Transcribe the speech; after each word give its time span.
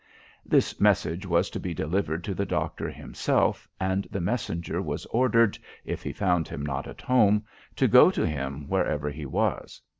This 0.43 0.79
message 0.79 1.27
was 1.27 1.51
to 1.51 1.59
be 1.59 1.75
delivered 1.75 2.23
to 2.23 2.33
the 2.33 2.43
doctor 2.47 2.89
himself, 2.89 3.69
and 3.79 4.07
the 4.09 4.19
messenger 4.19 4.81
was 4.81 5.05
ordered, 5.05 5.59
if 5.85 6.01
he 6.01 6.11
found 6.11 6.47
him 6.47 6.65
not 6.65 6.87
at 6.87 7.01
home, 7.01 7.45
to 7.75 7.87
go 7.87 8.09
to 8.09 8.25
him 8.25 8.67
wherever 8.67 9.11
he 9.11 9.27
was. 9.27 9.79